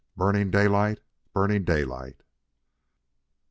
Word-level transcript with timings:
Burning 0.17 0.49
daylight! 0.49 0.99
Burning 1.31 1.63
daylight!" 1.63 2.23